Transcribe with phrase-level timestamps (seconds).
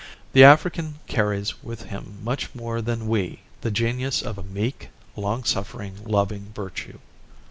[0.33, 5.43] The African carries with him much more than we the genius of a meek, long
[5.43, 6.97] suffering, loving virtue."